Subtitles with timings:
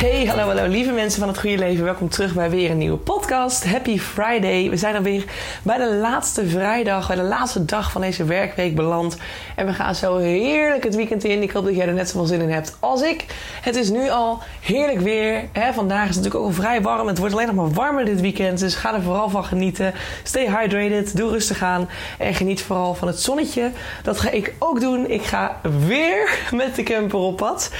[0.00, 1.84] Hey, hallo, hallo, lieve mensen van het goede leven.
[1.84, 3.64] Welkom terug bij weer een nieuwe podcast.
[3.64, 4.70] Happy Friday.
[4.70, 5.24] We zijn alweer
[5.62, 9.16] bij de laatste vrijdag, bij de laatste dag van deze werkweek beland.
[9.56, 11.42] En we gaan zo heerlijk het weekend in.
[11.42, 13.24] Ik hoop dat jij er net zoveel zin in hebt als ik.
[13.60, 15.44] Het is nu al heerlijk weer.
[15.72, 17.06] Vandaag is het natuurlijk ook al vrij warm.
[17.06, 18.58] Het wordt alleen nog maar warmer dit weekend.
[18.58, 19.94] Dus ga er vooral van genieten.
[20.22, 21.16] Stay hydrated.
[21.16, 21.88] Doe rustig aan.
[22.18, 23.70] En geniet vooral van het zonnetje.
[24.02, 25.10] Dat ga ik ook doen.
[25.10, 27.70] Ik ga weer met de camper op pad.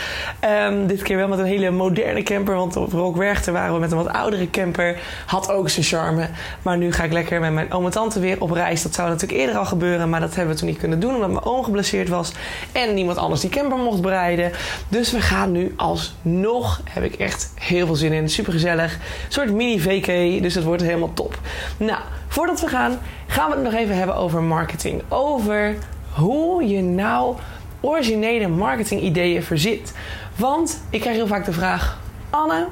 [0.66, 2.54] Um, dit keer wel met een hele moderne camper.
[2.54, 5.00] Want op Rockwerchter waren we met een wat oudere camper.
[5.26, 6.28] Had ook zijn charme.
[6.62, 8.82] Maar nu ga ik lekker met mijn oom en tante weer op reis.
[8.82, 10.08] Dat zou natuurlijk eerder al gebeuren.
[10.08, 11.14] Maar dat hebben we toen niet kunnen doen.
[11.14, 12.32] Omdat mijn oom geblesseerd was.
[12.72, 14.52] En niemand anders die camper mocht bereiden.
[14.88, 16.80] Dus we gaan nu alsnog.
[16.90, 18.28] Heb ik echt heel veel zin in.
[18.28, 18.94] Super gezellig.
[18.94, 20.42] Een soort mini VK.
[20.42, 21.38] Dus het wordt helemaal top.
[21.76, 22.98] Nou, voordat we gaan.
[23.26, 25.02] Gaan we het nog even hebben over marketing.
[25.08, 25.76] Over
[26.10, 27.36] hoe je nou
[27.80, 29.92] originele marketingideeën verzint.
[30.40, 31.98] Want ik krijg heel vaak de vraag:
[32.30, 32.66] Anne,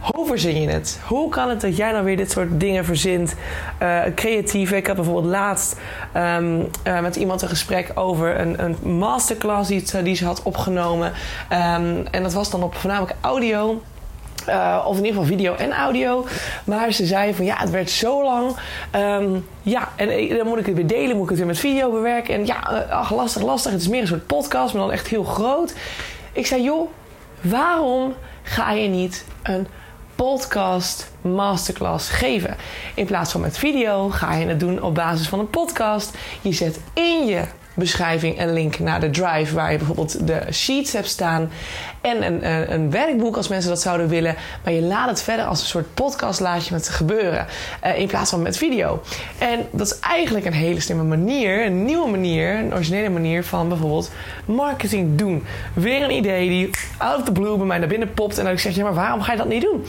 [0.00, 1.00] hoe verzin je het?
[1.06, 3.34] Hoe kan het dat jij nou weer dit soort dingen verzint?
[3.82, 4.72] Uh, creatief.
[4.72, 5.76] Ik had bijvoorbeeld laatst
[6.16, 11.12] um, uh, met iemand een gesprek over een, een masterclass die, die, ze had opgenomen.
[11.52, 13.82] Um, en dat was dan op voornamelijk audio.
[14.86, 16.26] Of in ieder geval video en audio.
[16.64, 18.56] Maar ze zei van ja, het werd zo lang.
[18.96, 21.90] Um, ja, en dan moet ik het weer delen, moet ik het weer met video
[21.90, 22.34] bewerken.
[22.34, 23.72] En ja, ach, lastig, lastig.
[23.72, 25.74] Het is meer een soort podcast, maar dan echt heel groot.
[26.36, 26.90] Ik zei, joh,
[27.40, 29.66] waarom ga je niet een
[30.14, 32.56] podcast masterclass geven?
[32.94, 36.16] In plaats van met video ga je het doen op basis van een podcast.
[36.40, 37.44] Je zet in je
[37.76, 41.50] beschrijving een link naar de drive waar je bijvoorbeeld de sheets hebt staan
[42.00, 44.34] en een, een, werkboek als mensen dat zouden willen.
[44.64, 47.46] Maar je laat het verder als een soort podcast laat je het gebeuren
[47.84, 49.02] uh, in plaats van met video.
[49.38, 53.68] En dat is eigenlijk een hele slimme manier, een nieuwe manier, een originele manier van
[53.68, 54.10] bijvoorbeeld
[54.44, 55.44] marketing doen.
[55.74, 58.52] Weer een idee die out of the blue bij mij naar binnen popt en dat
[58.52, 59.84] ik zeg ja maar waarom ga je dat niet doen?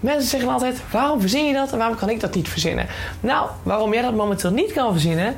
[0.00, 2.86] Mensen zeggen altijd: waarom verzin je dat en waarom kan ik dat niet verzinnen?
[3.20, 5.36] Nou, waarom jij dat momenteel niet kan verzinnen,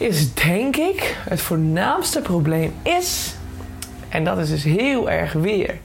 [0.00, 3.34] is denk ik het voornaamste probleem is,
[4.08, 5.78] en dat is dus heel erg weer,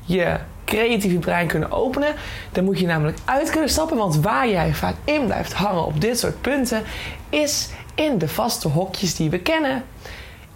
[0.00, 2.14] je creatieve brein kunnen openen.
[2.52, 6.00] Dan moet je namelijk uit kunnen stappen, want waar jij vaak in blijft hangen op
[6.00, 6.82] dit soort punten,
[7.28, 9.84] is in de vaste hokjes die we kennen.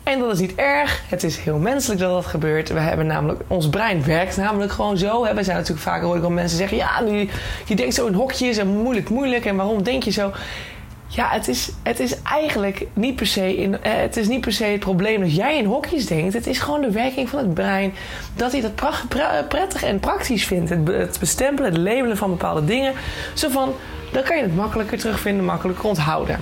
[0.03, 1.03] En dat is niet erg.
[1.09, 2.69] Het is heel menselijk dat dat gebeurt.
[2.69, 5.35] We hebben namelijk, ons brein werkt namelijk gewoon zo.
[5.35, 7.29] We zijn natuurlijk vaak hoor ik al mensen zeggen: ja, nu,
[7.65, 9.45] je denkt zo in hokjes en moeilijk, moeilijk.
[9.45, 10.33] En waarom denk je zo?
[11.13, 14.53] Ja, het is, het is eigenlijk niet per, se in, eh, het is niet per
[14.53, 16.35] se het probleem dat jij in hokjes denkt.
[16.35, 17.95] Het is gewoon de werking van het brein.
[18.35, 18.75] Dat hij dat
[19.49, 20.71] prettig en praktisch vindt.
[20.71, 22.93] Het, het, bestempelen, het labelen van bepaalde dingen.
[23.35, 23.75] Zo van,
[24.13, 26.41] dan kan je het makkelijker terugvinden, makkelijker onthouden.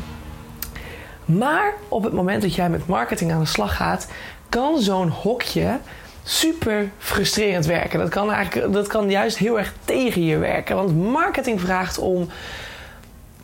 [1.25, 4.09] Maar op het moment dat jij met marketing aan de slag gaat,
[4.49, 5.79] kan zo'n hokje
[6.23, 7.99] super frustrerend werken.
[7.99, 10.77] Dat kan, eigenlijk, dat kan juist heel erg tegen je werken.
[10.77, 12.29] Want marketing vraagt om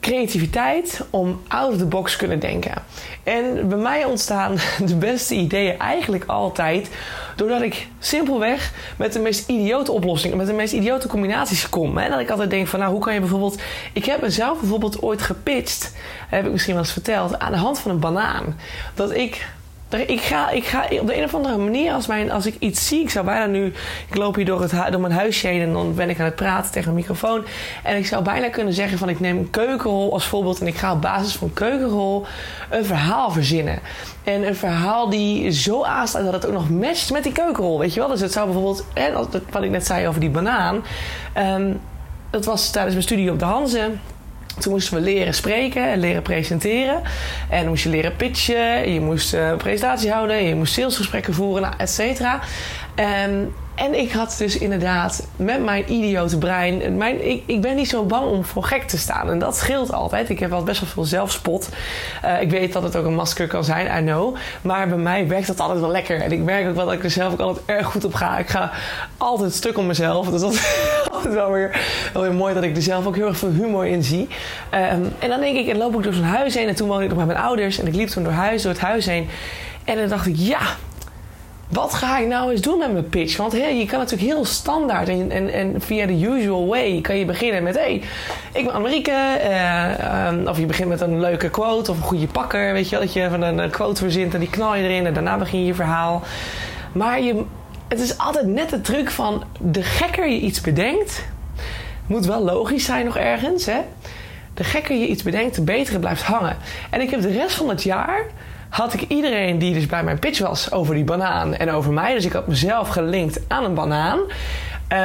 [0.04, 2.72] creativiteit om out of the box kunnen denken.
[3.22, 4.56] En bij mij ontstaan
[4.86, 6.90] de beste ideeën eigenlijk altijd
[7.36, 11.98] doordat ik simpelweg met de meest idiote oplossingen, met de meest idiote combinaties kom.
[11.98, 13.60] En dat ik altijd denk van nou, hoe kan je bijvoorbeeld.
[13.92, 15.92] Ik heb mezelf bijvoorbeeld ooit gepitcht,
[16.28, 18.58] heb ik misschien wel eens verteld, aan de hand van een banaan.
[18.94, 19.46] Dat ik
[20.00, 22.88] ik ga, ik ga op de een of andere manier, als, mijn, als ik iets
[22.88, 23.72] zie, ik zou bijna nu,
[24.08, 26.34] ik loop hier door, het, door mijn huisje heen en dan ben ik aan het
[26.36, 27.44] praten tegen een microfoon.
[27.82, 30.76] En ik zou bijna kunnen zeggen van ik neem een keukenrol als voorbeeld en ik
[30.76, 32.26] ga op basis van keukenrol
[32.70, 33.78] een verhaal verzinnen.
[34.24, 37.94] En een verhaal die zo aansluit dat het ook nog matcht met die keukenrol, weet
[37.94, 38.08] je wel.
[38.08, 38.84] Dus het zou bijvoorbeeld,
[39.50, 40.84] wat ik net zei over die banaan.
[41.38, 41.80] Um,
[42.30, 44.00] dat was tijdens mijn studie op de Hanzen.
[44.58, 47.02] Toen moesten we leren spreken en leren presenteren.
[47.50, 51.74] En moest je leren pitchen, je moest uh, presentatie houden, je moest salesgesprekken voeren, nou,
[51.78, 52.40] et cetera.
[53.74, 56.96] En ik had dus inderdaad met mijn idiote brein.
[56.96, 59.30] Mijn, ik, ik ben niet zo bang om voor gek te staan.
[59.30, 60.28] En dat scheelt altijd.
[60.28, 61.68] Ik heb wel best wel veel zelfspot.
[62.24, 64.36] Uh, ik weet dat het ook een masker kan zijn, I know.
[64.62, 66.20] Maar bij mij werkt dat altijd wel lekker.
[66.20, 68.38] En ik merk ook wel dat ik er zelf ook altijd erg goed op ga.
[68.38, 68.72] Ik ga
[69.16, 70.28] altijd stuk om mezelf.
[70.28, 70.62] Dus dat is
[71.12, 71.80] altijd wel weer,
[72.12, 74.28] wel weer mooi dat ik er zelf ook heel erg veel humor in zie.
[74.74, 76.68] Um, en dan denk ik, en loop ik door zo'n huis heen.
[76.68, 77.78] En toen woonde ik nog met mijn ouders.
[77.78, 79.28] En ik liep toen door, huis, door het huis heen.
[79.84, 80.60] En dan dacht ik, ja,
[81.74, 83.36] wat ga ik nou eens doen met mijn pitch?
[83.36, 87.16] Want hey, je kan natuurlijk heel standaard en, en, en, via de usual way kan
[87.16, 88.02] je beginnen met: hey,
[88.52, 89.40] ik ben Amerike.
[89.44, 92.72] Uh, um, of je begint met een leuke quote of een goede pakker.
[92.72, 95.14] Weet je wel, dat je van een quote verzint en die knal je erin en
[95.14, 96.22] daarna begin je je verhaal.
[96.92, 97.44] Maar je,
[97.88, 101.24] het is altijd net de truc van: de gekker je iets bedenkt,
[102.06, 103.66] moet wel logisch zijn nog ergens.
[103.66, 103.78] Hè?
[104.54, 106.56] De gekker je iets bedenkt, de beter het blijft hangen.
[106.90, 108.26] En ik heb de rest van het jaar
[108.74, 112.14] had ik iedereen die dus bij mijn pitch was over die banaan en over mij.
[112.14, 114.20] Dus ik had mezelf gelinkt aan een banaan.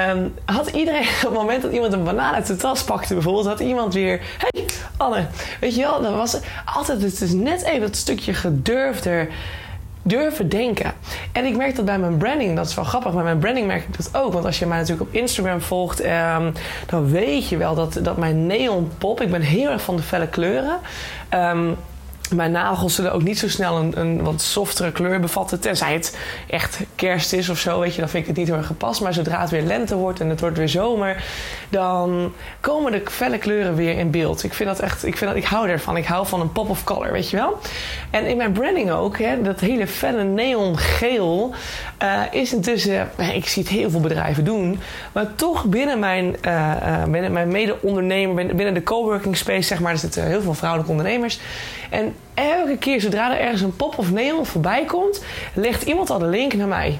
[0.10, 3.46] Um, had iedereen op het moment dat iemand een banaan uit de tas pakte, bijvoorbeeld,
[3.46, 4.22] had iemand weer.
[4.38, 4.66] Hey,
[4.98, 5.26] Anne,
[5.60, 7.02] weet je wel, dat was altijd.
[7.02, 9.30] Het is net even dat stukje gedurfder
[10.02, 10.94] durven denken.
[11.32, 13.84] En ik merk dat bij mijn branding, dat is wel grappig, bij mijn branding merk
[13.84, 14.34] ik dat ook.
[14.34, 16.54] Want als je mij natuurlijk op Instagram volgt, um,
[16.88, 20.02] dan weet je wel dat, dat mijn neon pop, ik ben heel erg van de
[20.02, 20.80] felle kleuren.
[21.34, 21.78] Um,
[22.36, 25.60] mijn nagels zullen ook niet zo snel een, een wat softere kleur bevatten.
[25.60, 26.18] Tenzij het
[26.50, 29.02] echt kerst is of zo, weet je, dan vind ik het niet heel erg gepast.
[29.02, 31.24] Maar zodra het weer lente wordt en het wordt weer zomer,
[31.70, 34.44] dan komen de felle kleuren weer in beeld.
[34.44, 35.98] Ik vind dat echt, ik, vind dat, ik hou ervan.
[35.98, 37.60] Ik hou van een pop of color, weet je wel.
[38.10, 41.54] En in mijn branding ook, hè, dat hele felle neongeel
[42.04, 44.80] uh, is intussen, ik zie het heel veel bedrijven doen,
[45.12, 49.98] maar toch binnen mijn, uh, binnen mijn mede-ondernemer, binnen de coworking space, zeg maar, er
[49.98, 51.40] zitten heel veel vrouwelijke ondernemers.
[51.90, 56.20] En elke keer zodra er ergens een pop of neon voorbij komt, legt iemand al
[56.20, 57.00] de link naar mij.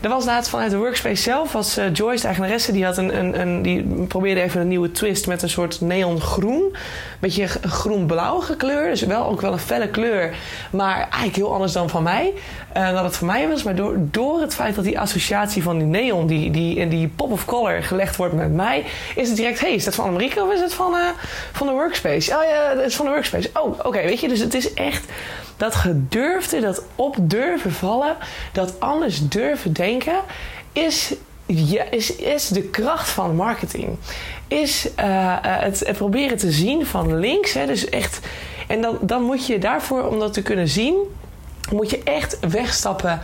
[0.00, 3.18] Er was laatst vanuit de workspace zelf, was uh, Joyce, de eigenaresse, die, had een,
[3.18, 6.62] een, een, die probeerde even een nieuwe twist met een soort neongroen.
[6.62, 6.76] Een
[7.20, 10.34] beetje groen-blauwige kleur, dus wel ook wel een felle kleur,
[10.70, 12.32] maar eigenlijk heel anders dan van mij.
[12.76, 15.78] Uh, dat het van mij was, maar door, door het feit dat die associatie van
[15.78, 18.84] die neon, die, die, die pop of color gelegd wordt met mij,
[19.14, 21.08] is het direct, hey, is dat van Amerika of is het van, uh,
[21.52, 22.30] van de workspace?
[22.30, 23.50] Oh ja, het is van de workspace.
[23.52, 25.04] Oh, oké, weet je, dus het is echt
[25.58, 28.16] dat gedurfde, dat op durven vallen,
[28.52, 30.20] dat anders durven denken,
[30.72, 31.14] is,
[31.90, 33.96] is, is de kracht van marketing.
[34.48, 37.52] Is uh, het, het, proberen te zien van links.
[37.52, 38.20] Hè, dus echt,
[38.68, 40.96] en dan, dan moet je daarvoor, om dat te kunnen zien,
[41.72, 43.20] moet je echt wegstappen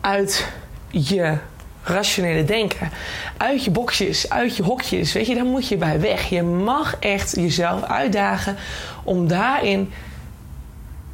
[0.00, 0.46] uit
[0.90, 1.36] je
[1.82, 2.90] rationele denken.
[3.36, 5.12] Uit je boxjes, uit je hokjes.
[5.12, 6.28] Weet je, daar moet je bij weg.
[6.28, 8.56] Je mag echt jezelf uitdagen
[9.04, 9.92] om daarin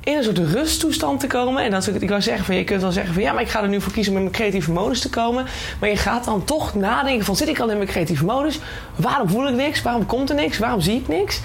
[0.05, 1.63] in een soort rusttoestand te komen.
[1.63, 3.63] En dat ik wou zeggen van je kunt wel zeggen van ja, maar ik ga
[3.63, 5.45] er nu voor kiezen om in mijn creatieve modus te komen.
[5.81, 8.59] Maar je gaat dan toch nadenken van zit ik al in mijn creatieve modus?
[8.97, 9.83] Waarom voel ik niks?
[9.83, 10.59] Waarom komt er niks?
[10.59, 11.41] Waarom zie ik niks?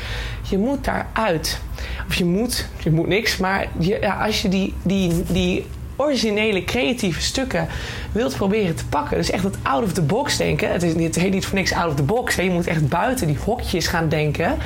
[0.50, 1.60] Je moet daaruit.
[2.08, 5.66] Of je moet, je moet niks, maar je, ja, als je die, die, die
[5.96, 7.68] originele creatieve stukken
[8.12, 9.18] wilt proberen te pakken.
[9.18, 10.72] Dus echt het out of the box denken.
[10.72, 12.36] Het, is, het heet niet voor niks out of the box.
[12.36, 14.58] Je moet echt buiten die hokjes gaan denken.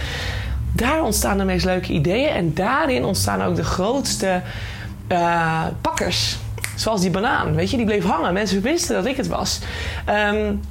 [0.73, 4.41] Daar ontstaan de meest leuke ideeën en daarin ontstaan ook de grootste
[5.11, 6.37] uh, pakkers.
[6.75, 8.33] Zoals die banaan, weet je, die bleef hangen.
[8.33, 9.59] Mensen wisten dat ik het was.
[10.09, 10.61] Um,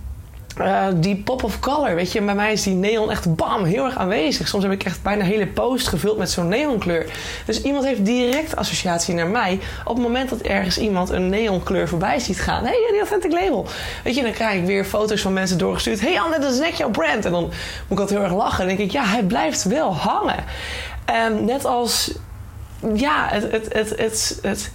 [0.61, 3.85] uh, die pop of color, weet je, bij mij is die neon echt bam, heel
[3.85, 4.49] erg aanwezig.
[4.49, 7.07] Soms heb ik echt bijna hele post gevuld met zo'n neonkleur.
[7.47, 11.89] Dus iemand heeft direct associatie naar mij op het moment dat ergens iemand een neonkleur
[11.89, 12.65] voorbij ziet gaan.
[12.65, 13.67] Hé, hey, die authentic label.
[14.05, 16.01] Weet je, dan krijg ik weer foto's van mensen doorgestuurd.
[16.01, 17.25] Hé hey Anne, dat is net jouw brand.
[17.25, 17.53] En dan moet
[17.89, 18.59] ik altijd heel erg lachen.
[18.59, 20.45] Dan denk ik, ja, hij blijft wel hangen.
[21.27, 22.13] Um, net als,
[22.95, 24.71] ja, het, het, het, het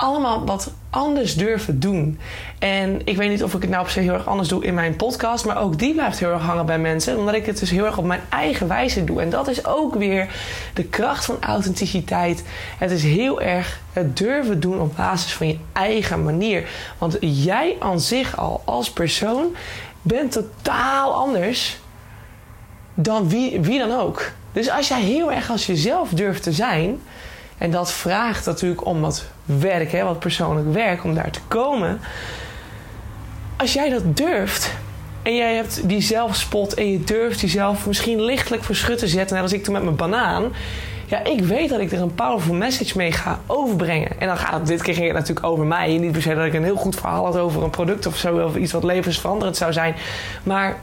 [0.00, 2.18] allemaal wat anders durven doen.
[2.58, 4.74] En ik weet niet of ik het nou per se heel erg anders doe in
[4.74, 7.70] mijn podcast, maar ook die blijft heel erg hangen bij mensen, omdat ik het dus
[7.70, 9.20] heel erg op mijn eigen wijze doe.
[9.20, 10.28] En dat is ook weer
[10.74, 12.44] de kracht van authenticiteit.
[12.78, 16.68] Het is heel erg het durven doen op basis van je eigen manier.
[16.98, 19.46] Want jij aan zich al als persoon
[20.02, 21.80] bent totaal anders
[22.94, 24.30] dan wie, wie dan ook.
[24.52, 27.00] Dus als jij heel erg als jezelf durft te zijn,
[27.60, 29.24] en dat vraagt natuurlijk om wat
[29.58, 32.00] werk, hè, wat persoonlijk werk, om daar te komen.
[33.56, 34.74] Als jij dat durft
[35.22, 39.44] en jij hebt die zelfspot en je durft jezelf misschien lichtelijk verschut te zetten, net
[39.44, 40.52] als ik toen met mijn banaan.
[41.06, 44.20] Ja, ik weet dat ik er een powerful message mee ga overbrengen.
[44.20, 45.98] En dan gaat dit keer ging het natuurlijk over mij.
[45.98, 48.38] Niet per se dat ik een heel goed verhaal had over een product of zo,
[48.38, 49.94] of iets wat levensveranderend zou zijn.
[50.42, 50.76] Maar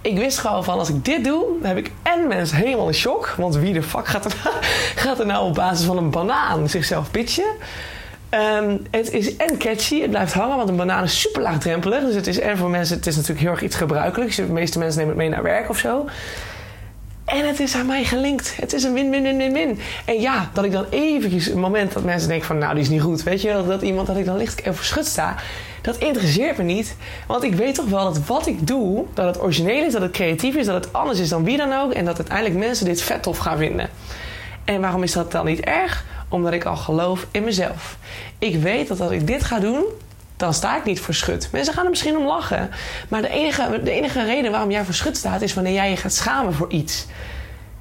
[0.00, 2.94] ik wist gewoon van als ik dit doe, dan heb ik en mensen helemaal in
[2.94, 3.34] shock.
[3.36, 4.34] Want wie de fuck gaat er,
[5.02, 7.52] gaat er nou op basis van een banaan zichzelf pitchen?
[8.28, 12.00] Ehm, het is en catchy, het blijft hangen, want een banaan is super laagdrempelig.
[12.00, 14.36] Dus het is en voor mensen, het is natuurlijk heel erg iets gebruikelijks.
[14.36, 16.06] De meeste mensen nemen het mee naar werk of zo.
[17.30, 18.56] En het is aan mij gelinkt.
[18.56, 19.78] Het is een win-win-win-win.
[20.04, 22.58] En ja, dat ik dan eventjes een moment dat mensen denken van...
[22.58, 23.22] nou, die is niet goed.
[23.22, 25.34] Weet je, dat iemand dat ik dan licht over schut sta...
[25.80, 26.96] dat interesseert me niet.
[27.26, 29.04] Want ik weet toch wel dat wat ik doe...
[29.14, 30.66] dat het origineel is, dat het creatief is...
[30.66, 31.92] dat het anders is dan wie dan ook...
[31.92, 33.88] en dat uiteindelijk mensen dit vet tof gaan vinden.
[34.64, 36.04] En waarom is dat dan niet erg?
[36.28, 37.96] Omdat ik al geloof in mezelf.
[38.38, 39.84] Ik weet dat als ik dit ga doen
[40.40, 41.48] dan sta ik niet voor schut.
[41.52, 42.70] Mensen gaan er misschien om lachen.
[43.08, 45.42] Maar de enige, de enige reden waarom jij voor schut staat...
[45.42, 47.06] is wanneer jij je gaat schamen voor iets.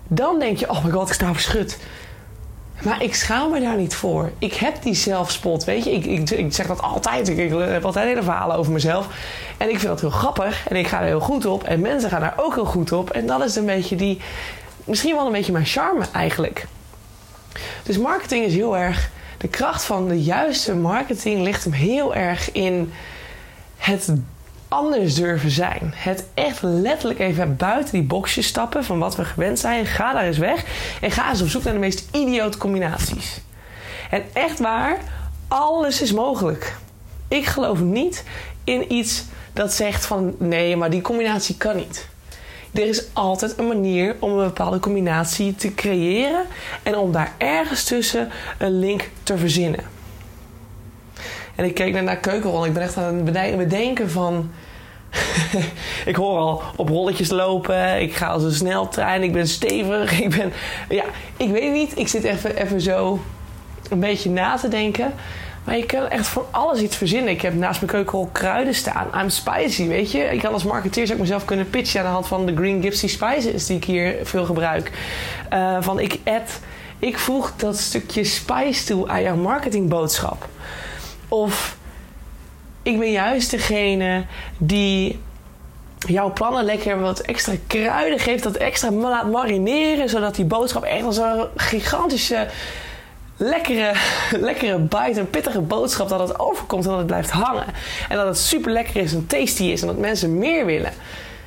[0.08, 1.80] Dan denk je, oh my god, ik sta voor schut.
[2.82, 4.32] Maar ik schaam me daar niet voor.
[4.38, 5.92] Ik heb die zelfspot, weet je.
[5.92, 7.30] Ik, ik, ik zeg dat altijd.
[7.30, 9.08] Ik, ik, heb altijd hele verhalen over mezelf.
[9.58, 10.68] En ik vind dat heel grappig.
[10.68, 11.64] En ik ga er heel goed op.
[11.64, 13.10] En mensen gaan daar ook heel goed op.
[13.10, 14.22] En dat is een beetje die...
[14.84, 16.66] Misschien wel een beetje mijn charme eigenlijk.
[17.84, 22.52] Dus marketing is heel erg de kracht van de juiste marketing ligt hem heel erg
[22.52, 22.94] in
[23.78, 24.14] het
[24.68, 25.94] anders durven zijn.
[25.96, 29.86] Het echt letterlijk even buiten die boxjes stappen van wat we gewend zijn.
[29.86, 30.66] Ga daar eens weg
[31.02, 33.42] en ga eens op zoek naar de meest idiote combinaties.
[34.10, 34.98] En echt waar,
[35.48, 36.76] alles is mogelijk.
[37.28, 38.24] Ik geloof niet
[38.64, 42.08] in iets dat zegt van nee, maar die combinatie kan niet.
[42.72, 46.46] Er is altijd een manier om een bepaalde combinatie te creëren
[46.84, 49.84] en om daar ergens tussen een link te verzinnen.
[51.56, 52.66] En ik keek naar, naar keukenrol.
[52.66, 54.52] Ik ben echt aan het bedenken van.
[56.06, 58.02] ik hoor al op rolletjes lopen.
[58.02, 59.24] Ik ga als een sneltrein.
[59.24, 60.20] Ik ben stevig.
[60.22, 60.52] Ik ben.
[60.90, 61.04] Ja,
[61.38, 61.98] ik weet niet.
[61.98, 63.20] Ik zit even, even zo
[63.90, 65.14] een beetje na te denken.
[65.64, 67.30] Maar je kan echt voor alles iets verzinnen.
[67.30, 69.08] Ik heb naast mijn keukenrol kruiden staan.
[69.22, 70.20] I'm spicy, weet je.
[70.20, 72.82] Ik kan als marketeer zou ik mezelf kunnen pitchen aan de hand van de Green
[72.82, 74.92] Gypsy Spices die ik hier veel gebruik.
[75.54, 76.60] Uh, van ik add,
[77.00, 80.48] ik voeg dat stukje spice toe aan jouw marketingboodschap.
[81.28, 81.78] Of
[82.84, 84.26] ik ben juist degene
[84.58, 85.20] die
[86.08, 91.04] jouw plannen lekker wat extra kruiden geeft, dat extra laat marineren, zodat die boodschap echt
[91.04, 92.48] als een gigantische
[93.40, 93.94] lekkere,
[94.40, 97.66] lekkere bite, een pittige boodschap dat het overkomt en dat het blijft hangen.
[98.10, 100.92] En dat het super lekker is en tasty is en dat mensen meer willen.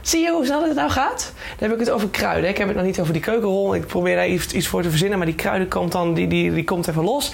[0.01, 1.33] Zie je hoe snel het nou gaat?
[1.59, 2.51] Dan heb ik het over kruiden.
[2.51, 3.75] Ik heb het nog niet over die keukenrol.
[3.75, 6.53] Ik probeer daar iets, iets voor te verzinnen, maar die kruiden komt dan, die, die,
[6.55, 7.33] die komt even los.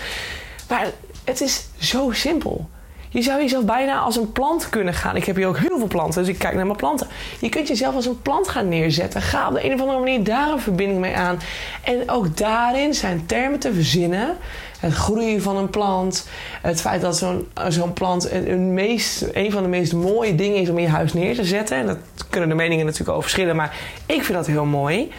[0.68, 0.86] Maar
[1.24, 2.68] het is zo simpel.
[3.10, 5.16] Je zou jezelf bijna als een plant kunnen gaan.
[5.16, 7.06] Ik heb hier ook heel veel planten, dus ik kijk naar mijn planten.
[7.40, 9.22] Je kunt jezelf als een plant gaan neerzetten.
[9.22, 11.38] Ga op de een of andere manier daar een verbinding mee aan.
[11.82, 14.36] En ook daarin zijn termen te verzinnen.
[14.80, 16.28] Het groeien van een plant.
[16.62, 17.24] Het feit dat
[17.68, 21.12] zo'n plant een, meest, een van de meest mooie dingen is om in je huis
[21.12, 21.76] neer te zetten.
[21.76, 21.98] En dat
[22.30, 25.12] kunnen de meningen natuurlijk over verschillen, maar ik vind dat heel mooi.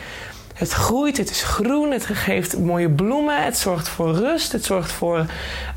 [0.60, 4.92] Het groeit, het is groen, het geeft mooie bloemen, het zorgt voor rust, het zorgt
[4.92, 5.18] voor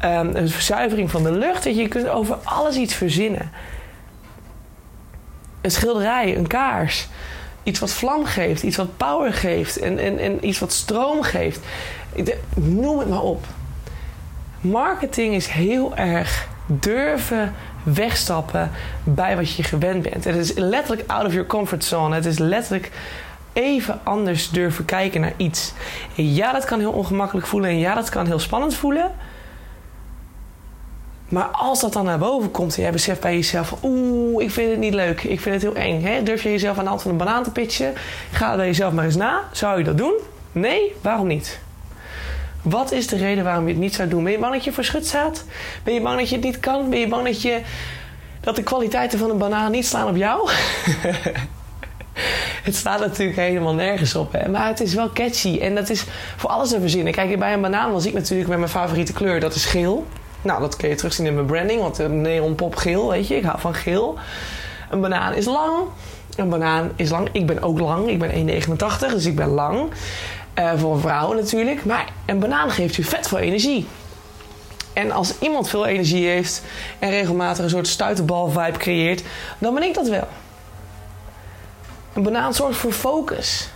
[0.05, 1.65] um, een verzuivering van de lucht.
[1.65, 3.51] Dat je kunt over alles iets verzinnen.
[5.61, 7.09] Een schilderij, een kaars,
[7.62, 11.61] iets wat vlam geeft, iets wat power geeft en, en, en iets wat stroom geeft.
[12.55, 13.47] Noem het maar op.
[14.61, 18.71] Marketing is heel erg durven wegstappen
[19.05, 20.25] bij wat je gewend bent.
[20.25, 22.15] Het is letterlijk out of your comfort zone.
[22.15, 22.91] Het is letterlijk
[23.53, 25.73] even anders durven kijken naar iets.
[26.17, 29.13] En ja, dat kan heel ongemakkelijk voelen en ja, dat kan heel spannend voelen.
[31.29, 34.71] Maar als dat dan naar boven komt en jij beseft bij jezelf: oeh, ik vind
[34.71, 36.03] het niet leuk, ik vind het heel eng.
[36.03, 36.23] Hè?
[36.23, 37.95] Durf je jezelf aan de hand van een banaan te pitchen?
[38.33, 39.41] Ga bij jezelf maar eens na.
[39.53, 40.15] Zou je dat doen?
[40.53, 41.61] Nee, waarom niet?
[42.63, 44.25] Wat is de reden waarom je het niet zou doen?
[44.25, 45.45] Ben je bang dat je voor schut staat?
[45.85, 46.91] Ben je bang dat je het niet kan?
[46.91, 47.61] Ben je bang dat, je,
[48.41, 50.51] dat de kwaliteiten van een banaan niet slaan op jou?
[52.69, 54.33] het staat natuurlijk helemaal nergens op.
[54.33, 54.49] Hè?
[54.49, 55.59] Maar het is wel catchy.
[55.59, 56.05] En dat is
[56.37, 57.12] voor alles te verzinnen.
[57.12, 59.41] Kijk, bij een banaan was ik natuurlijk met mijn favoriete kleur.
[59.41, 60.07] Dat is geel.
[60.43, 61.81] Nou, dat kun je terugzien in mijn branding.
[61.81, 63.37] Want een neon pop geel, weet je.
[63.37, 64.19] Ik hou van geel.
[64.91, 65.73] Een banaan is lang.
[66.37, 67.29] Een banaan is lang.
[67.33, 68.09] Ik ben ook lang.
[68.09, 69.11] Ik ben 1,89.
[69.11, 69.91] Dus ik ben lang.
[70.59, 71.85] Uh, voor een vrouw natuurlijk.
[71.85, 73.87] Maar een banaan geeft je vet veel energie.
[74.93, 76.62] En als iemand veel energie heeft
[76.99, 79.23] en regelmatig een soort stuiterbal-vibe creëert,
[79.59, 80.29] dan ben ik dat wel.
[82.14, 83.69] Een banaan zorgt voor focus.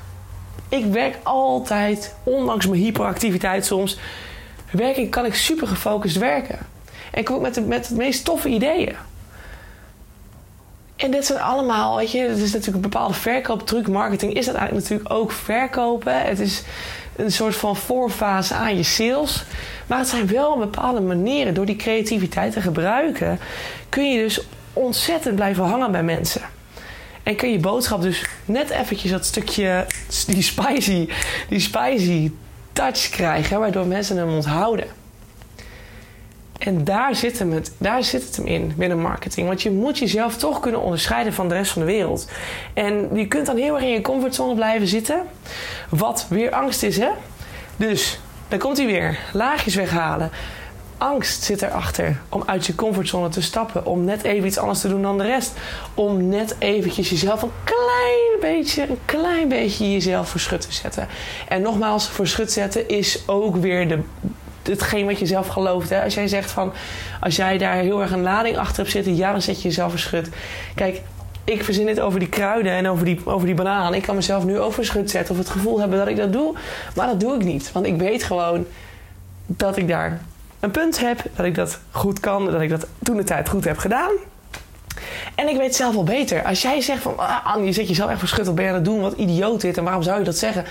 [0.68, 3.98] Ik werk altijd, ondanks mijn hyperactiviteit soms,
[4.70, 6.58] werk ik, kan ik super gefocust werken.
[7.10, 8.96] En ik kom ook met de, met de meest toffe ideeën.
[10.96, 13.88] En dit zijn allemaal, weet je, het is natuurlijk een bepaalde verkooptruc.
[13.88, 16.22] Marketing is dat eigenlijk natuurlijk ook verkopen.
[16.22, 16.62] Het is
[17.16, 19.44] een soort van voorfase aan je sales.
[19.86, 21.54] Maar het zijn wel bepaalde manieren.
[21.54, 23.38] Door die creativiteit te gebruiken,
[23.88, 24.40] kun je dus
[24.72, 26.42] ontzettend blijven hangen bij mensen.
[27.26, 29.86] En kun je boodschap dus net eventjes dat stukje,
[30.26, 31.08] die spicy,
[31.48, 32.32] die spicy
[32.72, 34.86] touch krijgen, waardoor mensen hem onthouden.
[36.58, 39.46] En daar zit, hem het, daar zit het hem in binnen marketing.
[39.46, 42.28] Want je moet jezelf toch kunnen onderscheiden van de rest van de wereld.
[42.74, 45.22] En je kunt dan heel erg in je comfortzone blijven zitten.
[45.88, 47.10] Wat weer angst is, hè?
[47.76, 48.18] Dus,
[48.48, 49.18] dan komt hij weer.
[49.32, 50.30] Laagjes weghalen.
[50.98, 53.86] Angst zit erachter om uit je comfortzone te stappen.
[53.86, 55.52] Om net even iets anders te doen dan de rest.
[55.94, 61.08] Om net eventjes jezelf een klein beetje, een klein beetje jezelf voor schut te zetten.
[61.48, 63.98] En nogmaals, voor schut zetten is ook weer de,
[64.62, 65.90] hetgeen wat je zelf gelooft.
[65.90, 66.02] Hè?
[66.02, 66.72] Als jij zegt van,
[67.20, 69.90] als jij daar heel erg een lading achter hebt zitten, ja, dan zet je jezelf
[69.90, 70.28] verschut.
[70.74, 71.02] Kijk,
[71.44, 73.94] ik verzin het over die kruiden en over die, over die banaan.
[73.94, 76.54] Ik kan mezelf nu over schut zetten of het gevoel hebben dat ik dat doe.
[76.94, 77.72] Maar dat doe ik niet.
[77.72, 78.66] Want ik weet gewoon
[79.46, 80.20] dat ik daar
[80.60, 83.64] een punt heb, dat ik dat goed kan, dat ik dat toen de tijd goed
[83.64, 84.10] heb gedaan.
[85.34, 86.44] En ik weet zelf wel beter.
[86.44, 88.84] Als jij zegt van, ah, je zet jezelf echt verschut, wat ben je aan het
[88.84, 89.00] doen?
[89.00, 90.64] Wat idioot dit en waarom zou je dat zeggen?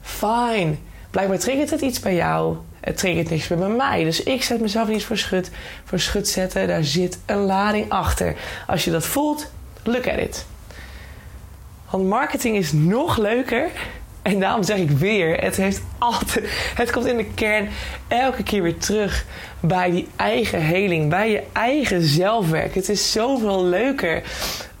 [0.00, 0.74] Fine.
[1.10, 2.56] Blijkbaar triggert het iets bij jou.
[2.80, 4.04] Het triggert niks meer bij mij.
[4.04, 5.50] Dus ik zet mezelf niet voor schut.
[5.84, 8.36] Voor schut zetten, daar zit een lading achter.
[8.66, 9.50] Als je dat voelt,
[9.82, 10.46] look at it.
[11.90, 13.70] Want marketing is nog leuker.
[14.26, 17.68] En daarom zeg ik weer, het heeft altijd, het komt in de kern
[18.08, 19.24] elke keer weer terug
[19.60, 22.74] bij die eigen heling, bij je eigen zelfwerk.
[22.74, 24.22] Het is zoveel leuker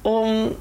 [0.02, 0.56] om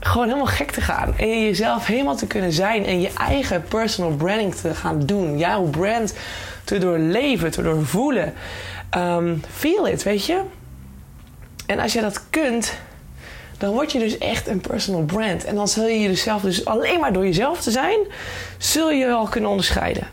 [0.00, 1.14] gewoon helemaal gek te gaan.
[1.18, 2.86] En jezelf helemaal te kunnen zijn.
[2.86, 5.38] En je eigen personal branding te gaan doen.
[5.38, 6.14] Jouw brand
[6.64, 8.34] te doorleven, te doorvoelen.
[8.96, 10.40] Um, feel it, weet je?
[11.66, 12.78] En als je dat kunt,
[13.62, 15.44] dan word je dus echt een personal brand.
[15.44, 17.98] En dan zul je jezelf dus alleen maar door jezelf te zijn,
[18.58, 20.06] zul je al kunnen onderscheiden.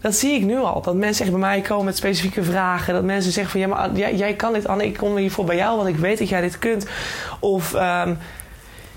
[0.00, 0.82] Dat zie ik nu al.
[0.82, 2.94] Dat mensen echt bij mij komen met specifieke vragen.
[2.94, 4.86] Dat mensen zeggen van ja, maar jij, kan dit, Anne.
[4.86, 6.86] Ik kom hiervoor bij jou, want ik weet dat jij dit kunt.
[7.40, 8.18] Of um,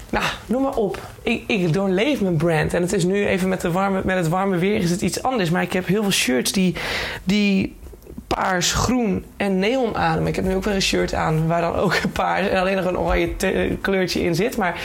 [0.09, 0.99] nou, noem maar op.
[1.21, 2.73] Ik, ik doorleef mijn brand.
[2.73, 5.23] En het is nu even met, de warme, met het warme weer is het iets
[5.23, 5.49] anders.
[5.49, 6.75] Maar ik heb heel veel shirts die,
[7.23, 7.75] die
[8.35, 10.27] paars, groen en neon ademen.
[10.27, 12.85] Ik heb nu ook weer een shirt aan waar dan ook paars en alleen nog
[12.85, 14.57] een oranje kleurtje in zit.
[14.57, 14.81] Maar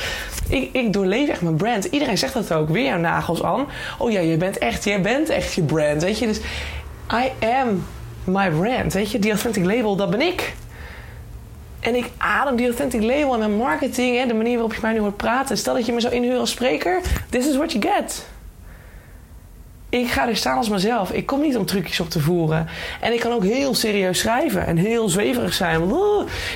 [0.49, 1.85] ik, ik doorleef echt mijn brand.
[1.85, 2.69] Iedereen zegt dat ook.
[2.69, 3.67] Weer jouw nagels aan.
[3.99, 6.03] Oh ja, je bent echt, jij bent echt je brand.
[6.03, 6.41] Weet je, dus
[7.13, 7.85] I am
[8.25, 8.93] my brand.
[8.93, 10.55] Weet je, die authentic label, dat ben ik.
[11.81, 14.93] En ik adem die authentic label en mijn marketing, hè, de manier waarop je mij
[14.93, 15.59] nu hoort praten.
[15.59, 17.01] Stel dat je me zo inhuurt als spreker.
[17.31, 18.27] This is what you get.
[19.91, 21.13] Ik ga er staan als mezelf.
[21.13, 22.67] Ik kom niet om trucjes op te voeren.
[23.01, 25.93] En ik kan ook heel serieus schrijven en heel zweverig zijn.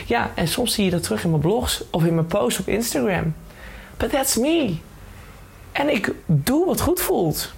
[0.07, 2.68] Ja, en soms zie je dat terug in mijn blogs of in mijn posts op
[2.68, 3.35] Instagram.
[3.97, 4.75] But that's me.
[5.73, 7.53] En ik doe wat goed voelt.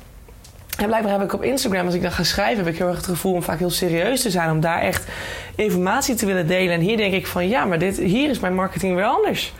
[0.78, 2.96] En blijkbaar heb ik op Instagram, als ik dan ga schrijven, heb ik heel erg
[2.96, 4.50] het gevoel om vaak heel serieus te zijn.
[4.50, 5.06] Om daar echt
[5.54, 6.74] informatie te willen delen.
[6.74, 9.52] En hier denk ik van ja, maar dit, hier is mijn marketing weer anders.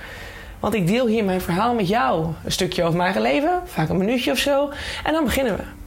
[0.61, 2.27] Want ik deel hier mijn verhaal met jou.
[2.45, 4.71] Een stukje over mijn eigen leven, vaak een minuutje of zo.
[5.05, 5.84] En dan beginnen we.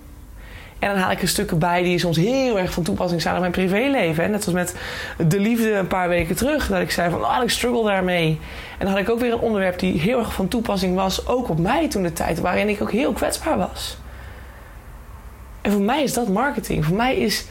[0.79, 3.39] En dan haal ik er stukken bij die soms heel erg van toepassing zijn op
[3.39, 4.31] mijn privéleven.
[4.31, 4.75] Net als met
[5.27, 6.67] de liefde een paar weken terug.
[6.67, 8.39] Dat ik zei van, oh, ik struggle daarmee.
[8.77, 11.27] En dan had ik ook weer een onderwerp die heel erg van toepassing was.
[11.27, 12.39] Ook op mij toen de tijd.
[12.39, 13.97] Waarin ik ook heel kwetsbaar was.
[15.61, 16.85] En voor mij is dat marketing.
[16.85, 17.45] Voor mij is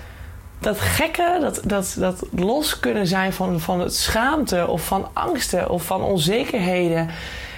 [0.59, 5.71] dat gekke, dat, dat, dat los kunnen zijn van, van het schaamte of van angsten
[5.71, 7.09] of van onzekerheden.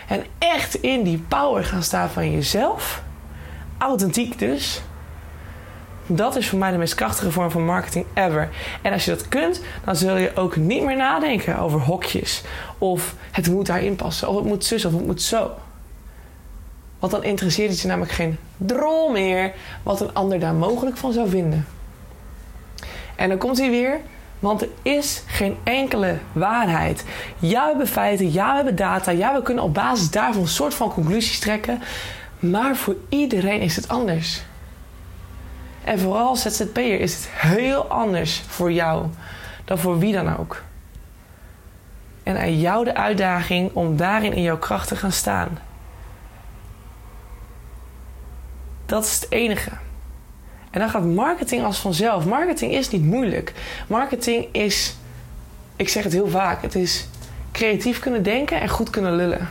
[0.09, 3.03] En echt in die power gaan staan van jezelf.
[3.79, 4.83] Authentiek dus.
[6.11, 8.49] Dat is voor mij de meest krachtige vorm van marketing ever.
[8.83, 12.43] En als je dat kunt, dan zul je ook niet meer nadenken over hokjes.
[12.79, 14.29] Of het moet daarin passen.
[14.29, 15.51] Of het moet zus of het moet zo.
[16.99, 21.13] Want dan interesseert het je namelijk geen drol meer wat een ander daar mogelijk van
[21.13, 21.67] zou vinden.
[23.17, 24.01] En dan komt hij weer,
[24.39, 27.05] want er is geen enkele waarheid.
[27.39, 30.49] Ja, we hebben feiten, ja, we hebben data, ja, we kunnen op basis daarvan een
[30.49, 31.83] soort van conclusies trekken.
[32.39, 34.43] Maar voor iedereen is het anders.
[35.89, 39.07] En vooral ZZP'er is het heel anders voor jou
[39.65, 40.63] dan voor wie dan ook.
[42.23, 45.59] En aan jou de uitdaging om daarin in jouw kracht te gaan staan.
[48.87, 49.71] Dat is het enige.
[50.71, 52.25] En dan gaat marketing als vanzelf.
[52.25, 53.53] Marketing is niet moeilijk.
[53.87, 54.97] Marketing is,
[55.77, 57.09] ik zeg het heel vaak, het is
[57.53, 59.49] creatief kunnen denken en goed kunnen lullen.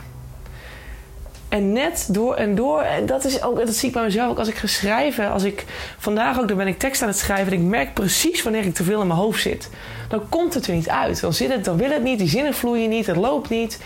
[1.48, 4.38] En net door en door, en dat, is ook, dat zie ik bij mezelf ook
[4.38, 5.30] als ik ga schrijven.
[5.30, 5.64] Als ik
[5.98, 7.52] vandaag ook, dan ben ik tekst aan het schrijven.
[7.52, 9.70] En ik merk precies wanneer ik te veel in mijn hoofd zit.
[10.08, 11.20] Dan komt het er niet uit.
[11.20, 13.80] Dan, zit het, dan wil het niet, die zinnen vloeien niet, het loopt niet.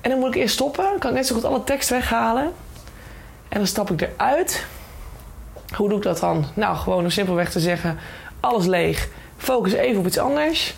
[0.00, 0.84] En dan moet ik eerst stoppen.
[0.84, 2.52] Dan kan ik net zo goed alle tekst weghalen.
[3.48, 4.66] En dan stap ik eruit.
[5.76, 6.44] Hoe doe ik dat dan?
[6.54, 7.98] Nou, gewoon om simpelweg te zeggen:
[8.40, 9.08] alles leeg.
[9.36, 10.74] Focus even op iets anders.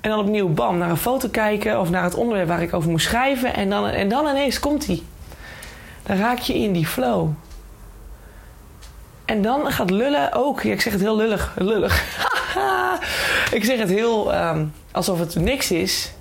[0.00, 2.90] En dan opnieuw, bam, naar een foto kijken of naar het onderwerp waar ik over
[2.90, 3.54] moet schrijven.
[3.54, 5.02] En dan, en dan ineens komt hij.
[6.06, 7.28] Dan raak je in die flow.
[9.24, 10.62] En dan gaat lullen ook.
[10.62, 11.52] Ja, ik zeg het heel lullig.
[11.56, 12.04] Lullig.
[13.58, 16.12] ik zeg het heel ehm, alsof het niks is.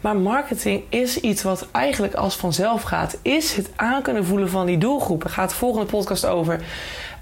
[0.00, 3.18] Maar marketing is iets wat eigenlijk als vanzelf gaat.
[3.22, 5.30] Is het aan kunnen voelen van die doelgroepen.
[5.30, 6.60] Gaat de volgende podcast over.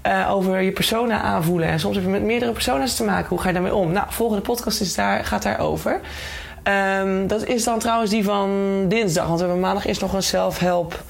[0.07, 1.67] Uh, over je persona aanvoelen.
[1.67, 3.29] En soms heb je met meerdere persona's te maken.
[3.29, 3.91] Hoe ga je daarmee om?
[3.91, 5.99] Nou, volgende podcast is daar, gaat daarover.
[6.63, 9.27] Um, dat is dan trouwens die van dinsdag.
[9.27, 11.03] Want we hebben maandag is nog een self-help.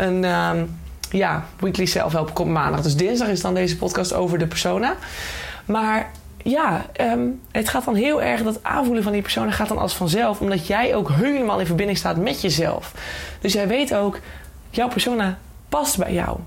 [0.00, 0.78] Een um,
[1.10, 2.82] ja, weekly self-help komt maandag.
[2.82, 4.94] Dus dinsdag is dan deze podcast over de persona.
[5.64, 6.10] Maar
[6.42, 9.96] ja, um, het gaat dan heel erg, dat aanvoelen van die persona gaat dan als
[9.96, 10.40] vanzelf.
[10.40, 12.94] Omdat jij ook helemaal in verbinding staat met jezelf.
[13.40, 14.18] Dus jij weet ook,
[14.70, 16.38] jouw persona past bij jou.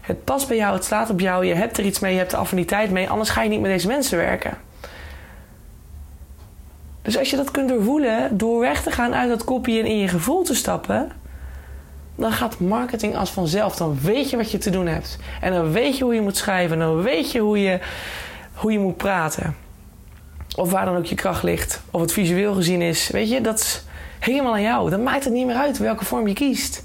[0.00, 2.30] Het past bij jou, het slaat op jou, je hebt er iets mee, je hebt
[2.30, 3.08] de affiniteit mee.
[3.08, 4.58] Anders ga je niet met deze mensen werken.
[7.02, 9.98] Dus als je dat kunt doorvoelen, door weg te gaan uit dat kopje en in
[9.98, 11.12] je gevoel te stappen,
[12.16, 13.76] dan gaat marketing als vanzelf.
[13.76, 15.18] Dan weet je wat je te doen hebt.
[15.40, 16.80] En dan weet je hoe je moet schrijven.
[16.80, 17.78] En dan weet je hoe je,
[18.54, 19.56] hoe je moet praten.
[20.56, 21.82] Of waar dan ook je kracht ligt.
[21.90, 23.08] Of het visueel gezien is.
[23.08, 23.84] Weet je, dat is
[24.18, 24.90] helemaal aan jou.
[24.90, 26.84] Dan maakt het niet meer uit welke vorm je kiest.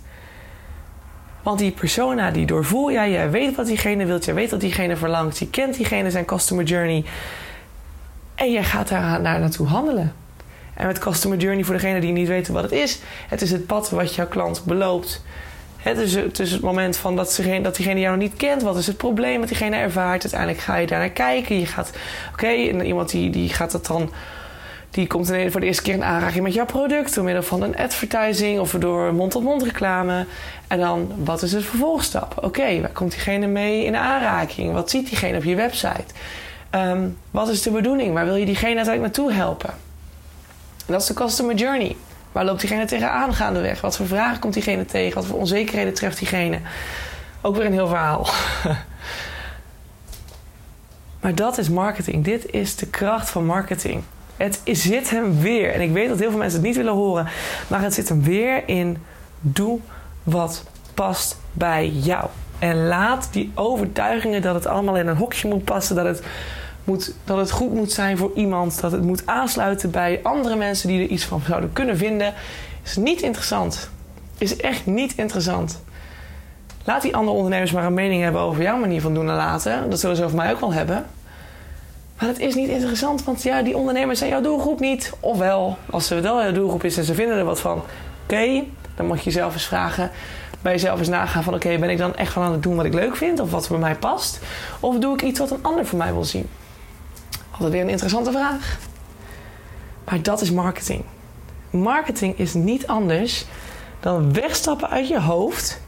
[1.43, 3.11] Want die persona, die doorvoel jij.
[3.11, 4.25] Jij weet wat diegene wilt.
[4.25, 5.37] Jij weet wat diegene verlangt.
[5.37, 7.05] Je kent diegene zijn customer journey.
[8.35, 10.13] En jij gaat daar naar naartoe handelen.
[10.73, 13.65] En met Customer Journey, voor degene die niet weten wat het is, het is het
[13.65, 15.23] pad wat jouw klant beloopt.
[15.77, 18.61] Het is, het is het moment van dat, diegene, dat diegene jou nog niet kent.
[18.61, 20.21] Wat is het probleem dat diegene ervaart?
[20.21, 21.59] Uiteindelijk ga je daar naar kijken.
[21.59, 21.91] Je gaat,
[22.31, 24.11] oké, iemand die, die gaat het dan
[24.91, 27.77] die komt voor de eerste keer in aanraking met jouw product door middel van een
[27.77, 30.25] advertising of door mond-tot-mond reclame.
[30.67, 32.43] En dan, wat is het vervolgstap?
[32.43, 34.73] Oké, waar komt diegene mee in aanraking?
[34.73, 36.05] Wat ziet diegene op je website?
[36.75, 38.13] Um, wat is de bedoeling?
[38.13, 39.73] Waar wil je diegene uiteindelijk naartoe helpen?
[40.91, 41.95] Dat is de customer journey.
[42.31, 43.81] Waar loopt diegene tegenaan gaandeweg?
[43.81, 45.15] Wat voor vragen komt diegene tegen?
[45.15, 46.59] Wat voor onzekerheden treft diegene?
[47.41, 48.27] Ook weer een heel verhaal.
[51.21, 52.23] maar dat is marketing.
[52.23, 54.03] Dit is de kracht van marketing.
[54.37, 55.73] Het zit hem weer.
[55.73, 57.27] En ik weet dat heel veel mensen het niet willen horen.
[57.67, 58.97] Maar het zit hem weer in
[59.39, 59.79] doe
[60.23, 62.25] wat past bij jou.
[62.59, 65.95] En laat die overtuigingen dat het allemaal in een hokje moet passen.
[65.95, 66.23] Dat het
[66.83, 70.87] moet, dat het goed moet zijn voor iemand, dat het moet aansluiten bij andere mensen
[70.87, 72.33] die er iets van zouden kunnen vinden,
[72.83, 73.89] is niet interessant.
[74.37, 75.81] Is echt niet interessant.
[76.83, 79.89] Laat die andere ondernemers maar een mening hebben over jouw manier van doen en laten.
[79.89, 81.05] Dat zullen ze over mij ook wel hebben.
[82.19, 85.13] Maar het is niet interessant, want ja, die ondernemers zijn jouw doelgroep niet.
[85.19, 87.81] Ofwel, als ze wel jouw doelgroep is en ze vinden er wat van,
[88.23, 88.63] oké,
[88.95, 90.11] dan moet je jezelf eens vragen,
[90.61, 92.85] bij jezelf eens nagaan van oké, ben ik dan echt van aan het doen wat
[92.85, 94.39] ik leuk vind of wat bij mij past?
[94.79, 96.49] Of doe ik iets wat een ander voor mij wil zien?
[97.61, 98.79] Altijd weer een interessante vraag.
[100.05, 101.03] Maar dat is marketing.
[101.69, 103.45] Marketing is niet anders
[103.99, 105.81] dan wegstappen uit je hoofd,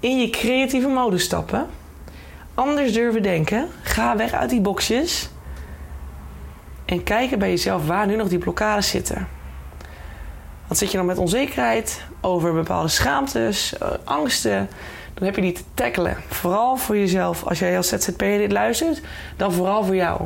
[0.00, 1.66] in je creatieve modus stappen,
[2.54, 5.28] anders durven denken, ga weg uit die boxjes
[6.84, 9.28] en kijken bij jezelf waar nu nog die blokkades zitten.
[10.66, 14.68] Wat zit je dan met onzekerheid over bepaalde schaamtes, eh, angsten?
[15.16, 16.16] Dan heb je die te tackelen.
[16.28, 17.44] Vooral voor jezelf.
[17.44, 19.00] Als jij als ZZP'er dit luistert,
[19.36, 20.20] dan vooral voor jou.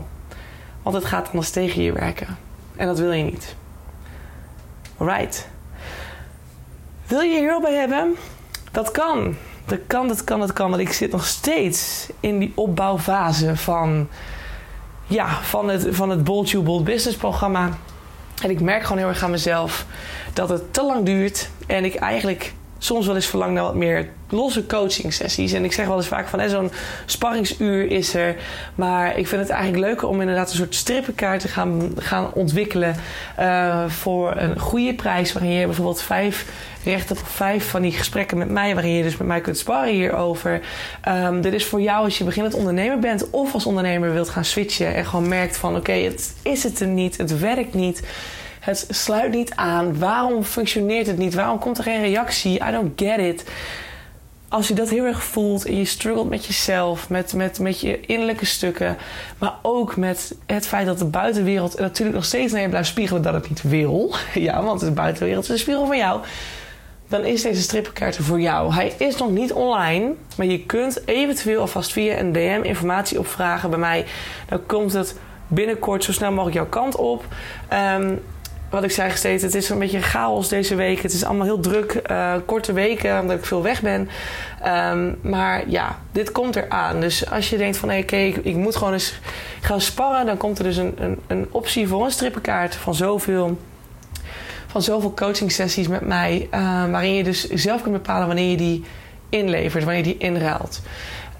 [0.83, 2.37] Want het gaat anders tegen je werken.
[2.76, 3.55] En dat wil je niet.
[4.98, 5.48] Right.
[7.07, 8.16] Wil je hier hulp bij hebben?
[8.70, 9.37] Dat kan.
[9.64, 10.70] Dat kan, dat kan, dat kan.
[10.70, 14.09] Want ik zit nog steeds in die opbouwfase van,
[15.07, 17.68] ja, van het, van het Bold You Bold Business programma.
[18.42, 19.87] En ik merk gewoon heel erg aan mezelf
[20.33, 21.50] dat het te lang duurt.
[21.66, 25.53] En ik eigenlijk soms wel eens verlang naar wat meer losse coaching sessies.
[25.53, 26.71] En ik zeg wel eens vaak van zo'n
[27.07, 28.37] sparringsuur is er.
[28.75, 32.97] Maar ik vind het eigenlijk leuker om inderdaad een soort strippenkaart te gaan, gaan ontwikkelen.
[33.40, 35.33] Uh, voor een goede prijs.
[35.33, 36.47] Waarin je bijvoorbeeld vijf
[36.85, 38.75] rechten op vijf van die gesprekken met mij.
[38.75, 40.61] Waarin je dus met mij kunt sparren hierover.
[41.09, 43.31] Um, dit is voor jou als je beginnend ondernemer bent.
[43.31, 44.95] Of als ondernemer wilt gaan switchen.
[44.95, 47.16] En gewoon merkt van oké, het is het er niet.
[47.16, 48.03] Het werkt niet.
[48.61, 49.99] Het sluit niet aan.
[49.99, 51.35] Waarom functioneert het niet?
[51.35, 52.62] Waarom komt er geen reactie?
[52.68, 53.44] I don't get it.
[54.49, 58.01] Als je dat heel erg voelt en je struggelt met jezelf, met, met, met je
[58.01, 58.96] innerlijke stukken,
[59.38, 63.23] maar ook met het feit dat de buitenwereld natuurlijk nog steeds naar je blijft spiegelen
[63.23, 64.14] dat het niet wil.
[64.35, 66.20] Ja, want de buitenwereld is een spiegel van jou.
[67.09, 68.73] Dan is deze strippenkaart voor jou.
[68.73, 73.70] Hij is nog niet online, maar je kunt eventueel alvast via een DM informatie opvragen
[73.70, 74.07] bij mij.
[74.49, 77.25] Dan komt het binnenkort zo snel mogelijk jouw kant op.
[77.99, 78.20] Um,
[78.71, 81.03] wat ik zei steeds, het is een beetje chaos deze week.
[81.03, 84.09] Het is allemaal heel druk, uh, korte weken, omdat ik veel weg ben.
[84.67, 87.01] Um, maar ja, dit komt eraan.
[87.01, 87.97] Dus als je denkt van, hé,
[88.43, 89.19] ik moet gewoon eens
[89.61, 90.27] gaan sparren...
[90.27, 93.59] dan komt er dus een, een, een optie voor een strippenkaart van zoveel...
[94.67, 96.49] van zoveel coaching sessies met mij...
[96.55, 98.85] Uh, waarin je dus zelf kunt bepalen wanneer je die
[99.29, 100.83] inlevert, wanneer je die inruilt.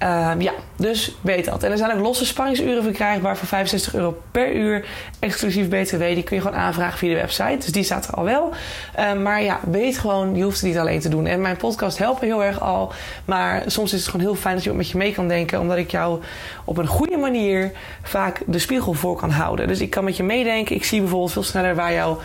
[0.01, 1.63] Ehm, ja, dus weet dat.
[1.63, 4.87] En er zijn ook losse spanningsuren verkrijgbaar voor 65 euro per uur.
[5.19, 5.99] Exclusief BTW.
[5.99, 7.57] Die kun je gewoon aanvragen via de website.
[7.57, 8.53] Dus die staat er al wel.
[8.95, 11.27] Ehm, maar ja, weet gewoon, je hoeft het niet alleen te doen.
[11.27, 12.93] En mijn podcast helpen heel erg al.
[13.25, 15.61] Maar soms is het gewoon heel fijn dat je ook met je mee kan denken.
[15.61, 16.21] Omdat ik jou
[16.65, 19.69] op een goede manier vaak de spiegel voor kan houden.
[19.69, 20.77] Dus ik kan met je meedenken.
[20.77, 22.19] Ik zie bijvoorbeeld veel sneller waar jouw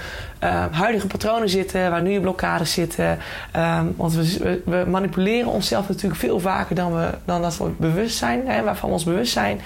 [0.43, 3.19] uh, huidige patronen zitten, waar nu je blokkades zitten.
[3.55, 8.17] Um, want we, we, manipuleren onszelf natuurlijk veel vaker dan, we, dan dat we bewust
[8.17, 9.61] zijn, hè, waarvan we ons bewust zijn.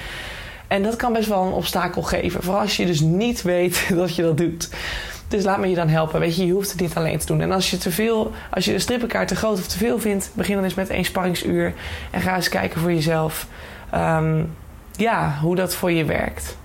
[0.68, 2.44] En dat kan best wel een obstakel geven.
[2.44, 4.70] Vooral als je dus niet weet dat je dat doet.
[5.28, 6.20] Dus laat me je dan helpen.
[6.20, 7.42] Weet je, je hoeft het niet alleen te doen.
[7.42, 10.32] En als je te veel, als je de strippenkaart te groot of te veel vindt,
[10.34, 11.74] begin dan eens met één sparringsuur.
[12.12, 13.48] En ga eens kijken voor jezelf.
[13.96, 14.56] Um,
[14.96, 16.58] ja, hoe dat voor je werkt.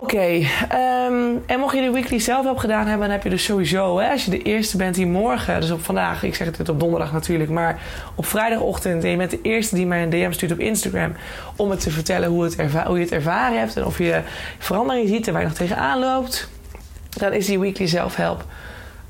[0.00, 3.44] Oké, ehm, en mocht je de weekly zelf zelfhelp gedaan hebben, dan heb je dus
[3.44, 6.68] sowieso, hè, als je de eerste bent die morgen, dus op vandaag, ik zeg het
[6.68, 7.80] op donderdag natuurlijk, maar
[8.14, 11.12] op vrijdagochtend en je bent de eerste die mij een DM stuurt op Instagram
[11.56, 14.20] om het te vertellen hoe, het je het ervaren hebt en of je
[14.58, 16.48] verandering ziet en waar je nog tegenaan loopt,
[17.08, 18.44] dan is die weekly zelfhelp.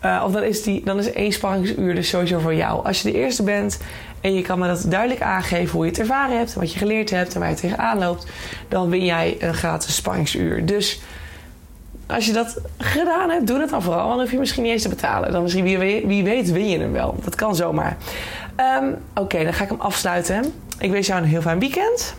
[0.05, 2.85] Uh, of dan is, die, dan is één sparringsuur dus sowieso voor jou.
[2.85, 3.79] Als je de eerste bent
[4.20, 7.11] en je kan me dat duidelijk aangeven hoe je het ervaren hebt, wat je geleerd
[7.11, 8.26] hebt en waar je tegenaan loopt,
[8.68, 10.66] dan win jij een gratis spanningsuur.
[10.66, 11.00] Dus
[12.07, 14.09] als je dat gedaan hebt, doe dat dan vooral.
[14.09, 15.33] Dan hoef je misschien niet eens te betalen.
[15.33, 17.16] Dan misschien, wie, wie weet, win je hem wel.
[17.24, 17.96] Dat kan zomaar.
[18.83, 20.52] Um, Oké, dan ga ik hem afsluiten.
[20.78, 22.14] Ik wens jou een heel fijn weekend.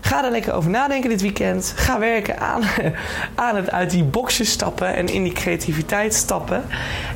[0.00, 1.72] Ga er lekker over nadenken dit weekend.
[1.76, 2.62] Ga werken aan,
[3.34, 6.62] aan het uit die boxjes stappen en in die creativiteit stappen.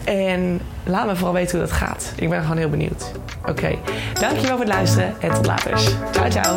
[0.04, 2.12] En laat me vooral weten hoe dat gaat.
[2.16, 3.12] Ik ben gewoon heel benieuwd.
[3.46, 3.78] Oké,
[4.20, 5.78] dankjewel voor het luisteren en tot later.
[6.12, 6.56] Ciao, ciao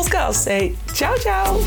[0.47, 1.61] Hey, ciao, ciao.